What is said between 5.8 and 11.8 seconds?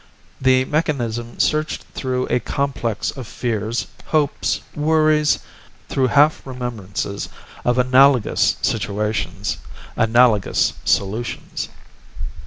through half remembrances of analogous situations, analogous solutions.